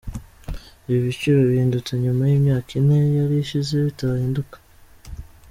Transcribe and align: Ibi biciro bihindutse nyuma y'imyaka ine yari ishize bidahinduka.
Ibi 0.87 0.99
biciro 1.05 1.39
bihindutse 1.49 1.91
nyuma 2.03 2.21
y'imyaka 2.29 2.69
ine 2.79 2.97
yari 3.17 3.35
ishize 3.43 3.73
bidahinduka. 3.85 4.57